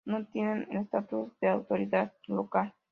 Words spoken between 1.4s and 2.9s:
de autoridad local.